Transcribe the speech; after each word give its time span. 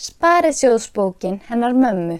Sparisjóðsbókin 0.00 1.42
hennar 1.44 1.74
mömmu. 1.76 2.14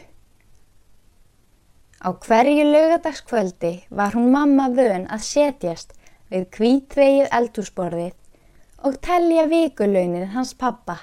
Á 2.05 2.09
hverju 2.13 2.65
laugadagskvöldi 2.73 3.71
var 3.89 4.13
hún 4.13 4.27
mamma 4.35 4.67
vön 4.69 5.07
að 5.09 5.23
setjast 5.29 5.95
við 6.29 6.45
kvítvegið 6.57 7.31
eldhúsborðið 7.39 8.85
og 8.85 8.99
telja 9.09 9.47
vikulaunin 9.49 10.29
hans 10.35 10.53
pappa. 10.61 10.99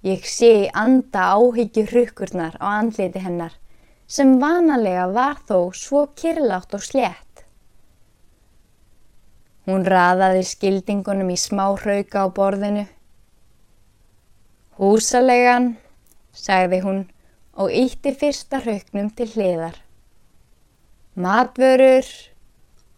Ég 0.00 0.24
sé 0.24 0.70
anda 0.72 1.28
áhyggju 1.36 1.84
hrukkurnar 1.92 2.56
á 2.64 2.80
andliti 2.80 3.20
hennar 3.26 3.60
sem 4.08 4.38
vanalega 4.40 5.06
var 5.12 5.44
þó 5.44 5.58
svo 5.76 6.06
kyrlátt 6.22 6.72
og 6.72 6.88
slétt. 6.88 7.44
Hún 9.68 9.84
raðaði 9.84 10.48
skildingunum 10.56 11.36
í 11.36 11.40
smá 11.46 11.66
hrauka 11.76 12.24
á 12.24 12.32
borðinu 12.32 12.88
Húsalegan, 14.74 15.76
sagði 16.34 16.80
hún 16.82 16.96
og 17.54 17.70
ítti 17.70 18.10
fyrsta 18.18 18.58
hrauknum 18.64 19.12
til 19.14 19.28
hliðar. 19.30 19.76
Matvörur 21.14 22.08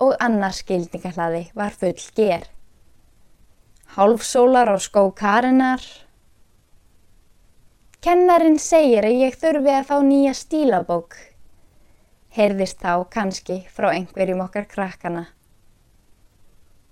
og 0.01 0.15
annars 0.24 0.62
skildingahlaði 0.62 1.42
var 1.59 1.77
full 1.77 2.01
ger. 2.16 2.46
Hálfsólar 3.92 4.73
á 4.73 4.77
skó 4.80 5.04
karinnar. 5.12 5.84
Kennarin 8.01 8.56
segir 8.56 9.04
að 9.04 9.20
ég 9.27 9.37
þurfi 9.37 9.77
að 9.77 9.87
fá 9.90 9.96
nýja 10.01 10.32
stílabók. 10.32 11.18
Herðist 12.32 12.80
þá 12.80 13.04
kannski 13.12 13.60
frá 13.68 13.90
einhverjum 13.93 14.40
okkar 14.48 14.65
krakkana. 14.73 15.27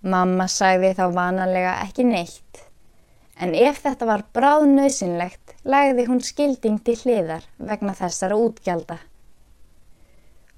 Mamma 0.05 0.45
sagði 0.45 0.93
þá 1.01 1.05
vanalega 1.17 1.79
ekki 1.89 2.05
neitt 2.05 2.65
en 3.41 3.55
ef 3.55 3.83
þetta 3.83 4.07
var 4.09 4.25
bráð 4.37 4.69
nöðsynlegt 4.71 5.55
lagði 5.65 6.07
hún 6.09 6.23
skilding 6.23 6.79
til 6.87 6.97
hliðar 7.01 7.45
vegna 7.59 7.95
þessara 7.99 8.39
útgjalda. 8.39 8.99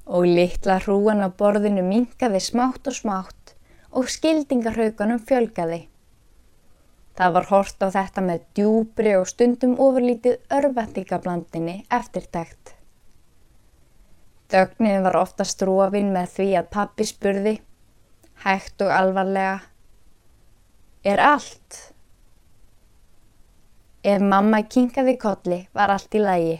Og 0.06 0.28
litla 0.28 0.78
hrúan 0.84 1.24
á 1.24 1.28
borðinu 1.32 1.82
minkaði 1.86 2.40
smátt 2.42 2.86
og 2.86 2.96
smátt 2.98 3.54
og 3.96 4.10
skildingarhauganum 4.12 5.22
fjölgaði. 5.24 5.86
Það 7.16 7.32
var 7.32 7.46
hort 7.48 7.80
á 7.80 7.88
þetta 7.88 8.22
með 8.22 8.42
djúbri 8.58 9.14
og 9.16 9.28
stundum 9.30 9.78
ofurlítið 9.80 10.36
örvendingablandinni 10.52 11.78
eftirtækt. 11.88 12.74
Dögnin 14.52 15.02
var 15.02 15.16
ofta 15.18 15.46
strófin 15.48 16.12
með 16.14 16.28
því 16.36 16.48
að 16.60 16.68
pappi 16.76 17.06
spurði, 17.08 17.54
hægt 18.44 18.84
og 18.84 18.92
alvarlega, 18.94 19.56
er 21.02 21.22
allt? 21.24 21.95
Ef 24.06 24.22
mamma 24.22 24.60
kinkaði 24.62 25.16
kolli 25.18 25.56
var 25.74 25.90
allt 25.90 26.12
í 26.14 26.20
lægi 26.22 26.58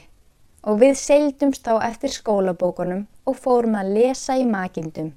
og 0.66 0.80
við 0.80 0.97
seildumst 0.98 1.69
á 1.70 1.78
eftir 1.86 2.11
skólabókunum 2.11 3.05
og 3.22 3.36
fórum 3.39 3.77
að 3.78 3.92
lesa 3.98 4.34
í 4.34 4.47
makindum 4.50 5.12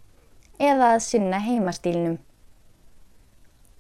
eða 0.62 0.92
að 0.94 1.02
sinna 1.08 1.40
heimastílnum. 1.42 2.20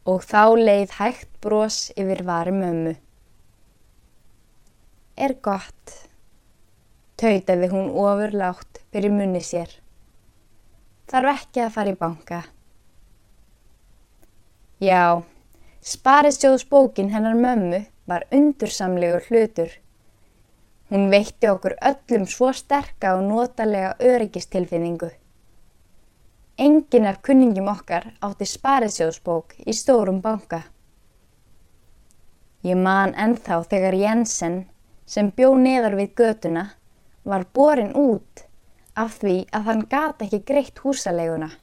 Og 0.09 0.25
þá 0.25 0.41
leið 0.57 0.95
hægt 0.97 1.29
brós 1.43 1.77
yfir 1.93 2.23
varum 2.25 2.63
ömmu. 2.65 2.95
Er 5.19 5.35
gott, 5.45 5.93
tautaði 7.21 7.69
hún 7.69 7.91
ofurlátt 7.91 8.81
fyrir 8.89 9.13
munni 9.13 9.43
sér. 9.45 9.69
Þarf 11.11 11.35
ekki 11.35 11.67
að 11.67 11.75
fara 11.77 11.93
í 11.93 11.99
banka. 12.01 12.41
Já, 14.81 15.21
Sparisjóðsbókin 15.85 17.13
hennar 17.13 17.37
mömmu 17.37 17.83
var 18.09 18.25
undursamlegur 18.33 19.21
hlutur. 19.29 19.69
Hún 20.89 21.11
veitti 21.13 21.49
okkur 21.49 21.75
öllum 21.91 22.25
svo 22.25 22.49
sterka 22.53 23.13
og 23.17 23.27
notalega 23.29 23.93
öryggistilfinningu. 24.01 25.11
Engin 26.57 27.05
af 27.05 27.21
kunningjum 27.23 27.69
okkar 27.71 28.09
átti 28.25 28.47
sparisjóðsbók 28.49 29.53
í 29.63 29.75
stórum 29.77 30.19
banka. 30.25 30.63
Ég 32.65 32.75
man 32.75 33.13
ennþá 33.15 33.61
þegar 33.71 33.95
Jensen, 33.95 34.57
sem 35.05 35.29
bjó 35.31 35.53
neðar 35.55 35.95
við 35.95 36.15
götuna, 36.19 36.65
var 37.23 37.45
borin 37.53 37.93
út 37.95 38.43
af 38.99 39.21
því 39.21 39.35
að 39.55 39.69
hann 39.69 39.85
gata 39.93 40.25
ekki 40.25 40.41
greitt 40.49 40.81
húsaleguna. 40.83 41.53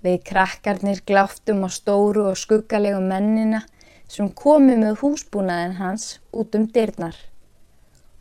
Við 0.00 0.22
krakkarnir 0.30 1.02
gláttum 1.04 1.66
á 1.66 1.68
stóru 1.68 2.30
og 2.30 2.38
skuggalegu 2.40 3.02
mennina 3.04 3.66
sem 4.10 4.30
komi 4.42 4.74
með 4.78 5.02
húsbúnaðin 5.04 5.76
hans 5.78 6.06
út 6.34 6.56
um 6.58 6.66
dyrnar 6.74 7.18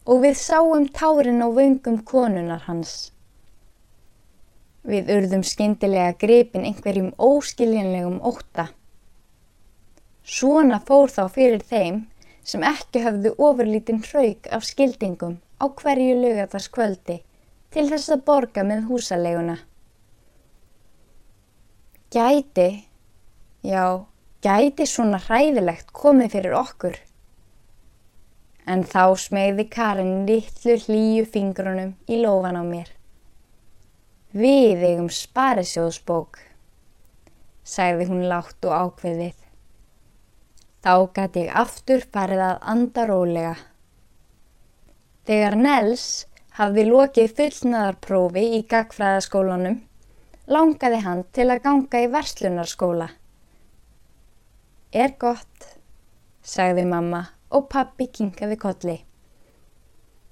og 0.10 0.22
við 0.24 0.36
sáum 0.38 0.86
tárin 0.94 1.42
á 1.42 1.48
vöngum 1.54 2.00
konunar 2.06 2.64
hans. 2.66 3.12
Við 4.90 5.10
urðum 5.14 5.44
skindilega 5.46 6.16
grepin 6.22 6.66
einhverjum 6.66 7.12
óskiljanlegum 7.18 8.18
óta. 8.26 8.70
Svona 10.24 10.80
fór 10.86 11.14
þá 11.14 11.24
fyrir 11.36 11.66
þeim 11.72 12.04
sem 12.46 12.66
ekki 12.66 13.04
hafðu 13.06 13.36
ofurlítinn 13.38 14.02
hraug 14.06 14.50
af 14.56 14.66
skildingum 14.66 15.38
á 15.62 15.66
hverju 15.82 16.16
lögataskvöldi 16.24 17.20
til 17.74 17.86
þess 17.92 18.14
að 18.14 18.24
borga 18.30 18.66
með 18.66 18.88
húsaleguna. 18.90 19.58
Gæti, 22.10 22.70
já, 23.62 24.06
Gæti 24.40 24.86
svona 24.88 25.18
hræðilegt 25.20 25.90
komið 25.92 26.30
fyrir 26.32 26.54
okkur? 26.56 26.94
En 28.64 28.86
þá 28.88 29.18
smegði 29.20 29.66
Karin 29.74 30.24
litlu 30.30 30.78
hlýju 30.80 31.26
fingrunum 31.34 31.92
í 32.08 32.22
lofan 32.22 32.56
á 32.56 32.64
mér. 32.64 32.94
Við 34.32 34.86
eigum 34.88 35.12
sparisjóðsbók, 35.12 36.40
sagði 37.68 38.08
hún 38.14 38.24
látt 38.32 38.64
og 38.64 38.78
ákveðið. 38.78 39.36
Þá 40.88 40.94
gæti 41.20 41.46
ég 41.50 41.60
aftur 41.66 42.08
farið 42.08 42.48
að 42.48 42.66
anda 42.78 43.08
rólega. 43.12 43.54
Þegar 45.28 45.60
Nels 45.68 46.10
hafði 46.56 46.88
lokið 46.88 47.36
fullnaðarprófi 47.42 48.50
í 48.56 48.66
gagfræðaskólanum, 48.72 49.82
langaði 50.48 51.04
hann 51.04 51.28
til 51.36 51.52
að 51.52 51.66
ganga 51.68 52.08
í 52.08 52.14
verslunarskóla. 52.16 53.16
Er 54.90 55.12
gott, 55.22 55.76
sagði 56.42 56.82
mamma 56.90 57.20
og 57.54 57.68
pappi 57.70 58.08
kinkaði 58.10 58.56
kolli. 58.58 58.96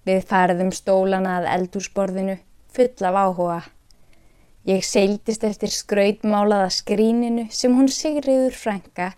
Við 0.01 0.23
farðum 0.25 0.71
stólana 0.73 1.35
að 1.37 1.49
eldúsborðinu 1.51 2.39
full 2.73 3.05
af 3.05 3.19
áhuga. 3.21 3.59
Ég 4.65 4.81
seildist 4.81 5.45
eftir 5.45 5.69
skrautmálaða 5.69 6.73
skríninu 6.73 7.45
sem 7.53 7.77
hún 7.77 7.85
Sigriður 7.85 8.57
Franka 8.57 9.11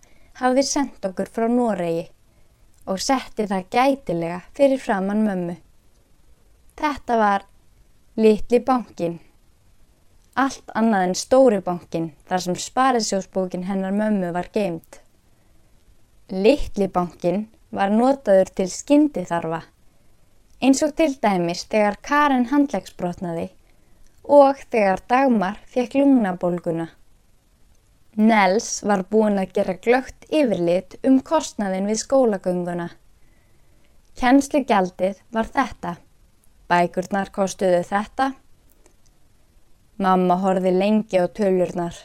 hafði 0.44 0.68
sendt 0.74 1.08
okkur 1.08 1.32
frá 1.32 1.48
Noregi 1.48 2.10
og 2.84 3.00
setti 3.00 3.48
það 3.48 3.72
gætilega 3.72 4.44
fyrir 4.60 4.84
framann 4.84 5.24
mömmu. 5.24 5.56
Þetta 6.76 7.24
var 7.24 7.48
litli 8.20 8.60
bankin. 8.60 9.22
Allt 10.36 10.68
annað 10.76 11.08
en 11.08 11.20
stóri 11.24 11.64
bankin 11.64 12.12
þar 12.28 12.50
sem 12.50 12.66
sparisjósbókin 12.70 13.70
hennar 13.72 13.96
mömmu 13.96 14.36
var 14.36 14.52
geimt. 14.52 15.06
Littlibankin 16.30 17.48
var 17.74 17.90
notaður 17.90 18.52
til 18.54 18.68
skindiþarfa, 18.70 19.64
eins 20.62 20.84
og 20.86 20.92
til 21.00 21.16
dæmis 21.24 21.64
þegar 21.72 21.96
Karen 22.06 22.44
handlegsbrotnaði 22.52 23.48
og 24.38 24.60
þegar 24.70 25.02
Dagmar 25.10 25.58
fekk 25.74 25.96
lungnabólguna. 25.98 26.86
Nels 28.22 28.68
var 28.86 29.02
búin 29.10 29.42
að 29.42 29.56
gera 29.56 29.76
glögt 29.88 30.28
yfirlit 30.30 31.00
um 31.02 31.18
kostnaðin 31.32 31.90
við 31.90 31.98
skólagönguna. 32.04 32.88
Kennslugjaldið 34.22 35.24
var 35.34 35.50
þetta. 35.58 35.96
Bækurnar 36.70 37.34
kostuðu 37.34 37.82
þetta. 37.90 38.30
Mamma 39.98 40.38
horfi 40.46 40.78
lengi 40.78 41.18
á 41.18 41.26
tölurnar. 41.26 41.98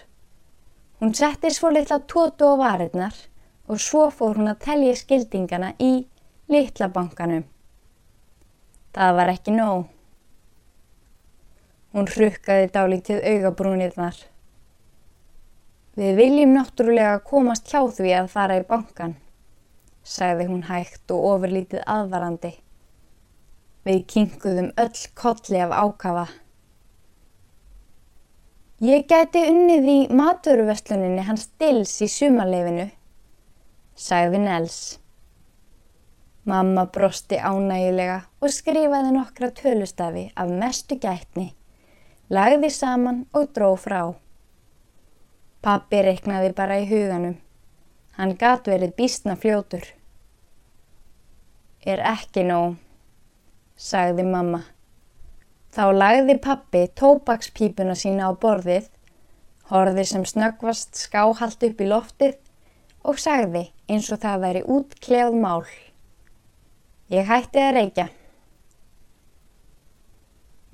Hún 1.05 1.13
setti 1.13 1.53
svo 1.53 1.69
litla 1.77 2.01
tótu 2.09 2.49
á 2.49 2.57
varirnar 2.57 3.21
og 3.69 3.81
svo 3.81 4.09
fór 4.13 4.39
hún 4.39 4.51
að 4.53 4.61
telja 4.67 4.95
skildingana 4.99 5.73
í 5.81 5.93
litla 6.53 6.91
bankanum. 6.93 7.45
Það 8.95 9.17
var 9.19 9.33
ekki 9.33 9.55
nóg. 9.55 9.87
Hún 11.95 12.11
hrukkaði 12.11 12.71
dálítið 12.75 13.25
augabrúnirnar. 13.31 14.17
Við 15.95 16.17
viljum 16.19 16.57
náttúrulega 16.57 17.21
komast 17.23 17.71
hjá 17.71 17.81
því 17.87 18.15
að 18.19 18.31
fara 18.33 18.59
í 18.59 18.65
bankan, 18.67 19.15
sagði 20.03 20.49
hún 20.51 20.65
hægt 20.69 21.13
og 21.15 21.29
ofurlítið 21.33 21.85
aðvarandi. 21.87 22.51
Við 23.87 24.01
kinguðum 24.11 24.73
öll 24.81 25.05
kolli 25.15 25.61
af 25.63 25.75
ákafa. 25.77 26.27
Ég 28.85 29.07
gæti 29.09 29.45
unnið 29.49 29.87
í 29.89 29.99
maturuvestluninni 30.13 31.23
hans 31.29 31.47
Dils 31.63 31.95
í 32.03 32.09
sumarleifinu 32.11 32.89
sagði 33.95 34.41
Nels. 34.43 34.99
Mamma 36.45 36.85
brosti 36.93 37.39
ánægilega 37.39 38.19
og 38.43 38.53
skrifaði 38.53 39.15
nokkra 39.15 39.49
tölustafi 39.55 40.27
af 40.37 40.51
mestu 40.51 40.99
gætni, 41.01 41.55
lagði 42.29 42.71
saman 42.75 43.25
og 43.33 43.55
dró 43.57 43.71
frá. 43.81 44.03
Pappi 45.65 46.03
reiknaði 46.05 46.53
bara 46.53 46.81
í 46.83 46.89
huganum. 46.91 47.39
Hann 48.19 48.37
gat 48.37 48.69
verið 48.69 48.93
býstna 48.99 49.39
fljótur. 49.41 49.87
Er 51.81 52.03
ekki 52.05 52.45
nóg, 52.45 52.77
sagði 53.77 54.27
mamma. 54.29 54.61
Þá 55.75 55.85
lagði 55.95 56.37
pappi 56.43 56.85
tóbakspípuna 57.01 57.97
sína 57.99 58.29
á 58.29 58.33
borðið, 58.37 58.91
horði 59.73 60.05
sem 60.07 60.27
snöggvast 60.29 61.01
skáhalt 61.01 61.65
upp 61.67 61.81
í 61.81 61.89
loftið 61.89 62.37
og 63.05 63.21
sagði 63.21 63.67
eins 63.91 64.09
og 64.15 64.23
það 64.23 64.45
væri 64.45 64.63
útkljáð 64.77 65.37
mál. 65.37 65.65
Ég 67.13 67.29
hætti 67.29 67.61
að 67.61 67.75
reykja. 67.79 68.07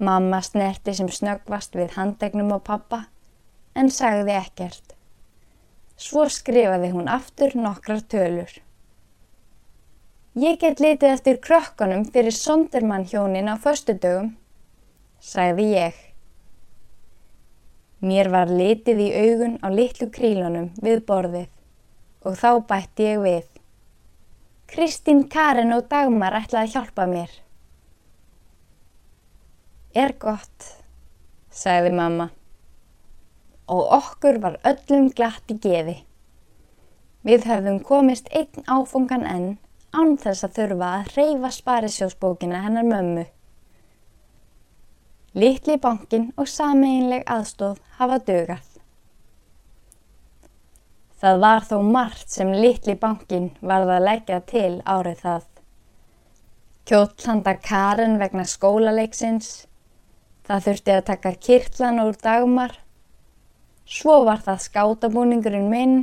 Mamma 0.01 0.39
snerti 0.41 0.95
sem 0.97 1.11
snöggvast 1.13 1.75
við 1.77 1.97
handegnum 1.99 2.55
á 2.55 2.59
pappa 2.71 3.01
en 3.77 3.91
sagði 3.93 4.37
ekkert. 4.39 4.95
Svo 6.01 6.25
skrifaði 6.33 6.95
hún 6.95 7.11
aftur 7.13 7.57
nokkrar 7.59 8.01
tölur. 8.09 8.53
Ég 10.39 10.61
get 10.63 10.81
litið 10.81 11.11
eftir 11.11 11.41
krökkunum 11.43 12.07
fyrir 12.15 12.33
sondermann 12.33 13.05
hjónin 13.11 13.51
á 13.51 13.59
föstudögum, 13.61 14.37
sagði 15.19 15.67
ég. 15.75 15.97
Mér 18.01 18.31
var 18.33 18.49
litið 18.49 19.03
í 19.05 19.09
augun 19.19 19.59
á 19.61 19.69
litlu 19.69 20.07
krílunum 20.15 20.71
við 20.81 21.03
borðið 21.05 21.51
og 22.25 22.37
þá 22.41 22.51
bætti 22.69 23.07
ég 23.09 23.23
við. 23.25 23.47
Kristín, 24.71 25.25
Karin 25.29 25.75
og 25.75 25.89
Dagmar 25.91 26.37
ætlaði 26.39 26.69
að 26.69 26.75
hjálpa 26.77 27.07
mér. 27.11 27.33
Er 29.99 30.15
gott, 30.23 30.69
sagði 31.51 31.91
mamma. 31.99 32.29
Og 33.71 33.83
okkur 33.97 34.39
var 34.43 34.61
öllum 34.67 35.11
glatt 35.15 35.51
í 35.51 35.59
geði. 35.59 35.97
Við 37.27 37.49
höfðum 37.51 37.83
komist 37.85 38.31
einn 38.31 38.65
áfungan 38.71 39.27
enn 39.27 39.51
án 39.91 40.15
þess 40.23 40.47
að 40.47 40.57
þurfa 40.61 40.95
að 41.01 41.13
reyfa 41.17 41.51
sparisjósbókina 41.57 42.63
hennar 42.65 42.87
mömmu. 42.87 43.27
Littli 45.35 45.77
bankin 45.83 46.31
og 46.39 46.49
sameinleg 46.51 47.27
aðstóð 47.27 47.83
hafa 47.99 48.23
dögað. 48.27 48.70
Það 51.21 51.41
var 51.45 51.67
þó 51.69 51.77
margt 51.85 52.31
sem 52.33 52.53
litli 52.57 52.95
bankin 52.97 53.51
varð 53.61 53.93
að 53.97 54.07
leggja 54.09 54.39
til 54.49 54.71
árið 54.89 55.19
það. 55.25 55.43
Kjóllanda 56.89 57.55
Karen 57.61 58.17
vegna 58.23 58.47
skólaleiksins, 58.49 59.51
það 60.49 60.65
þurfti 60.67 60.95
að 60.95 61.05
taka 61.11 61.35
kirtlan 61.49 62.01
úr 62.03 62.17
dagmar, 62.23 62.73
svo 63.85 64.23
var 64.25 64.41
það 64.47 64.65
skátabúningurinn 64.65 65.69
minn, 65.71 66.01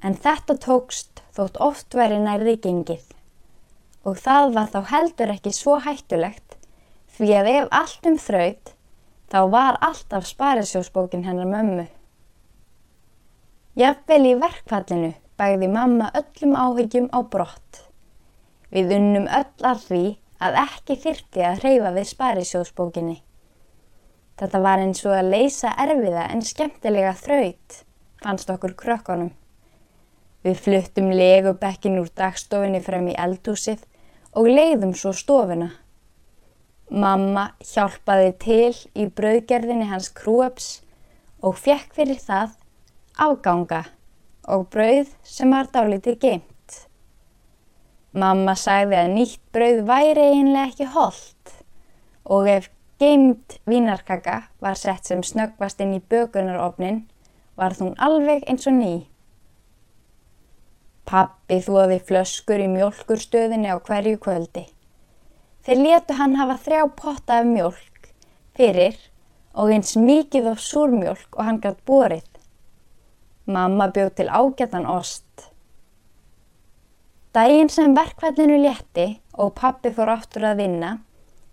en 0.00 0.16
þetta 0.16 0.56
tókst 0.62 1.22
þótt 1.36 1.60
oft 1.62 1.94
verið 1.96 2.24
nærði 2.24 2.56
gengið 2.64 3.12
og 4.06 4.18
það 4.22 4.52
var 4.54 4.68
þá 4.70 4.80
heldur 4.92 5.32
ekki 5.34 5.52
svo 5.54 5.80
hættulegt 5.82 6.56
því 7.16 7.30
að 7.40 7.48
ef 7.52 7.72
allt 7.80 8.08
um 8.10 8.18
þraut 8.22 8.72
þá 9.32 9.38
var 9.50 9.78
alltaf 9.82 10.28
sparisjósbókin 10.28 11.24
hennar 11.26 11.48
mömmu. 11.50 11.86
Jafnvel 13.76 14.22
í 14.24 14.30
verkfallinu 14.40 15.10
bæði 15.36 15.66
mamma 15.68 16.06
öllum 16.16 16.54
áhyggjum 16.56 17.10
á 17.12 17.20
brott. 17.28 17.82
Við 18.72 18.94
unnum 18.96 19.26
öll 19.28 19.66
að 19.68 19.82
því 19.90 20.00
að 20.46 20.56
ekki 20.62 20.96
þyrti 21.02 21.44
að 21.44 21.60
hreyfa 21.60 21.90
við 21.98 22.08
sparisjóðsbókinni. 22.14 23.18
Þetta 24.40 24.62
var 24.64 24.80
eins 24.80 25.04
og 25.04 25.18
að 25.18 25.30
leysa 25.34 25.74
erfiða 25.84 26.24
en 26.32 26.40
skemmtilega 26.48 27.12
þraut, 27.20 27.78
fannst 28.24 28.56
okkur 28.56 28.78
krökkunum. 28.80 29.30
Við 30.40 30.58
fluttum 30.64 31.12
legubekkin 31.12 32.00
úr 32.00 32.08
dagstofinni 32.16 32.80
frem 32.80 33.12
í 33.12 33.20
eldhúsið 33.28 33.84
og 34.32 34.48
leiðum 34.56 34.96
svo 34.96 35.12
stofuna. 35.12 35.74
Mamma 36.88 37.50
hjálpaði 37.60 38.36
til 38.40 38.76
í 38.96 39.10
brauðgerðinni 39.12 39.92
hans 39.92 40.08
krúöps 40.16 40.78
og 41.44 41.60
fekk 41.60 41.92
fyrir 42.00 42.24
það 42.24 42.62
afganga 43.16 43.82
og 44.46 44.68
brauð 44.72 45.10
sem 45.24 45.50
var 45.50 45.70
dálítið 45.72 46.18
geimt. 46.22 46.78
Mamma 48.12 48.54
sagði 48.56 48.98
að 49.00 49.12
nýtt 49.16 49.42
brauð 49.52 49.82
væri 49.88 50.30
einlega 50.34 50.68
ekki 50.70 50.88
holdt 50.92 51.56
og 52.36 52.48
ef 52.50 52.70
geimt 53.00 53.58
vínarkaka 53.68 54.42
var 54.60 54.78
sett 54.80 55.08
sem 55.08 55.24
snöggvast 55.24 55.80
inn 55.84 55.96
í 55.96 56.04
bökunarofnin 56.12 57.02
var 57.56 57.76
hún 57.80 57.96
alveg 57.96 58.44
eins 58.48 58.68
og 58.68 58.76
ný. 58.76 58.94
Pappi 61.06 61.60
þóði 61.62 62.00
flöskur 62.04 62.60
í 62.60 62.70
mjölkurstöðinni 62.72 63.70
á 63.70 63.76
hverju 63.78 64.20
kvöldi. 64.20 64.64
Þeir 65.64 65.82
letu 65.82 66.16
hann 66.18 66.36
hafa 66.38 66.56
þrjá 66.62 66.86
potta 67.00 67.40
af 67.40 67.46
mjölk 67.48 68.10
fyrir 68.56 68.96
og 69.56 69.72
eins 69.72 69.96
mikið 69.96 70.50
af 70.52 70.60
súrmjölk 70.62 71.36
og 71.36 71.44
hann 71.48 71.60
gætt 71.62 71.84
borið. 71.88 72.26
Mamma 73.46 73.86
bjóð 73.94 74.14
til 74.18 74.28
ágættan 74.28 74.86
ost. 74.90 75.52
Dægin 77.34 77.68
sem 77.70 77.94
verkvallinu 77.94 78.56
létti 78.58 79.06
og 79.38 79.52
pappi 79.54 79.92
fór 79.94 80.10
áttur 80.16 80.48
að 80.48 80.62
vinna, 80.62 80.90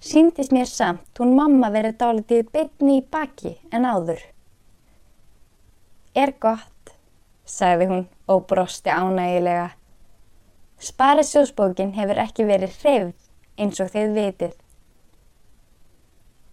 síndist 0.01 0.56
mér 0.56 0.69
samt 0.69 1.19
hún 1.22 1.36
mamma 1.38 1.69
verið 1.74 2.00
dálitið 2.00 2.50
byggni 2.56 2.98
í 3.01 3.04
baki 3.13 3.54
en 3.72 3.86
áður. 3.86 4.24
Er 6.16 6.34
gott, 6.40 6.95
sagði 7.45 7.90
hún 7.92 8.04
og 8.28 8.46
brosti 8.50 8.89
ánægilega. 8.89 9.69
Sparisjósbókin 10.81 11.94
hefur 11.94 12.25
ekki 12.25 12.48
verið 12.50 12.80
hreyfð 12.81 13.62
eins 13.62 13.80
og 13.84 13.94
þið 13.94 14.18
vitið. 14.18 14.57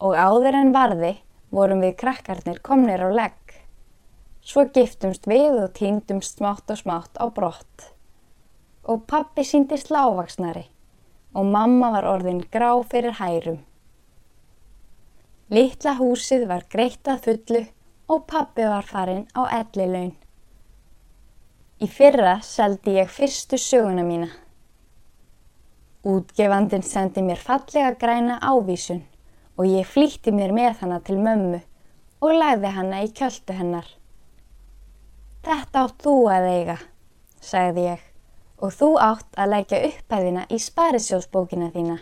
Og 0.04 0.16
áður 0.16 0.60
en 0.60 0.76
varði 0.76 1.14
vorum 1.50 1.80
við 1.84 1.96
krakkarnir 2.04 2.60
komnir 2.64 3.02
á 3.02 3.08
legg. 3.08 3.39
Svo 4.40 4.64
giftumst 4.74 5.28
við 5.28 5.58
og 5.60 5.74
týndumst 5.76 6.38
smátt 6.38 6.70
og 6.72 6.80
smátt 6.80 7.18
á 7.20 7.28
brott. 7.28 7.90
Og 8.88 9.04
pappi 9.06 9.44
síndist 9.44 9.92
lágvaksnari 9.92 10.66
og 11.34 11.46
mamma 11.46 11.90
var 11.94 12.08
orðin 12.10 12.40
grá 12.50 12.72
fyrir 12.90 13.14
hærum. 13.20 13.60
Littla 15.50 15.96
húsið 15.98 16.46
var 16.50 16.64
greittað 16.72 17.22
fullu 17.26 17.62
og 18.10 18.24
pappi 18.30 18.66
var 18.66 18.86
farin 18.86 19.26
á 19.36 19.46
ellilaun. 19.60 20.16
Í 21.80 21.86
fyrra 21.88 22.40
seldi 22.44 22.96
ég 22.98 23.12
fyrstu 23.12 23.58
söguna 23.60 24.02
mína. 24.06 24.30
Útgefandin 26.00 26.82
sendi 26.86 27.22
mér 27.22 27.40
fallega 27.44 27.94
græna 28.00 28.40
ávísun 28.40 29.04
og 29.56 29.68
ég 29.68 29.88
flýtti 29.88 30.32
mér 30.32 30.54
með 30.56 30.82
hana 30.82 31.00
til 31.04 31.18
mömmu 31.20 31.60
og 32.24 32.36
lagði 32.36 32.74
hana 32.76 33.02
í 33.04 33.10
kjöldu 33.12 33.56
hennar. 33.56 33.99
Þetta 35.40 35.86
átt 35.86 36.02
þú 36.04 36.14
að 36.28 36.46
eiga, 36.50 36.74
sagði 37.40 37.84
ég, 37.86 38.00
og 38.60 38.74
þú 38.76 38.88
átt 39.00 39.38
að 39.40 39.52
leggja 39.54 39.78
upphæðina 39.88 40.42
í 40.52 40.58
sparisjósbókina 40.60 41.70
þína. 41.72 41.96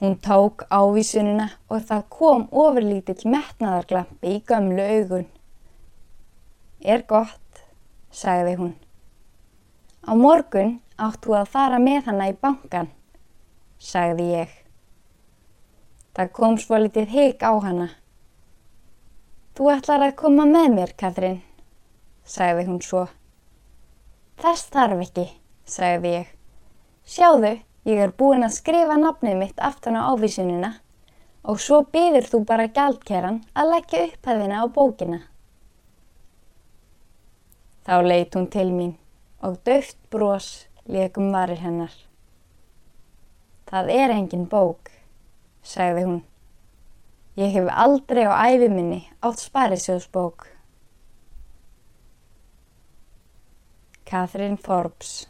Hún 0.00 0.16
tók 0.24 0.64
ávísunina 0.72 1.50
og 1.68 1.84
það 1.90 2.08
kom 2.16 2.48
ofurlítill 2.48 3.28
metnaðarglampi 3.28 4.32
í 4.32 4.40
gömlu 4.48 4.88
augun. 4.96 5.28
Er 6.80 7.04
gott, 7.08 7.62
sagði 8.08 8.56
hún. 8.62 8.74
Á 10.08 10.12
morgun 10.16 10.78
átt 10.96 11.20
þú 11.20 11.36
að 11.36 11.52
fara 11.52 11.78
með 11.84 12.08
hana 12.08 12.32
í 12.32 12.36
bankan, 12.40 12.92
sagði 13.76 14.30
ég. 14.32 14.60
Það 16.16 16.36
kom 16.40 16.56
svo 16.56 16.80
litið 16.80 17.12
higg 17.12 17.44
á 17.44 17.52
hana. 17.60 17.92
Þú 19.54 19.74
ætlar 19.76 20.08
að 20.08 20.22
koma 20.24 20.48
með 20.48 20.78
mér, 20.78 20.96
Katrín 20.96 21.42
sagði 22.24 22.64
hún 22.68 22.80
svo. 22.82 23.04
Þess 24.40 24.70
þarf 24.74 25.04
ekki, 25.04 25.26
sagði 25.68 26.14
ég. 26.14 26.32
Sjáðu, 27.04 27.52
ég 27.84 28.00
er 28.00 28.16
búin 28.16 28.46
að 28.46 28.56
skrifa 28.56 28.96
nafnið 28.98 29.38
mitt 29.42 29.60
aftan 29.60 30.00
á 30.00 30.08
ávísununa 30.10 30.72
og 31.44 31.60
svo 31.60 31.82
byður 31.92 32.28
þú 32.30 32.40
bara 32.48 32.70
gældkeran 32.72 33.42
að 33.52 33.70
leggja 33.74 34.04
upphæðina 34.08 34.64
á 34.64 34.66
bókina. 34.72 35.20
Þá 37.84 37.96
leitt 38.00 38.36
hún 38.36 38.48
til 38.48 38.70
mín 38.72 38.94
og 39.44 39.60
döft 39.68 39.98
brós 40.08 40.64
leikum 40.88 41.28
varir 41.32 41.60
hennar. 41.60 41.92
Það 43.68 43.90
er 43.92 44.14
engin 44.14 44.48
bók, 44.48 44.88
sagði 45.60 46.06
hún. 46.08 46.22
Ég 47.36 47.52
hef 47.52 47.68
aldrei 47.68 48.24
á 48.24 48.32
æfiminni 48.48 49.02
átt 49.20 49.42
sparisjóðsbók. 49.42 50.53
Catherine 54.14 54.56
Forbes 54.56 55.26